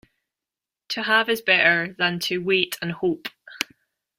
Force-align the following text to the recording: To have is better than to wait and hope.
To 0.89 1.03
have 1.03 1.29
is 1.29 1.41
better 1.41 1.93
than 1.95 2.17
to 2.21 2.39
wait 2.39 2.75
and 2.81 2.91
hope. 2.91 3.27